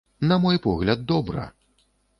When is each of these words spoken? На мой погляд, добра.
На 0.19 0.39
мой 0.45 0.57
погляд, 0.57 1.05
добра. 1.05 1.51